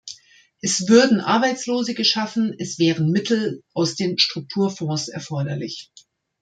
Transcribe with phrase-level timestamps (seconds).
[0.61, 5.91] Es würden Arbeitslose geschaffen, es wären Mittel aus den Strukturfonds erforderlich.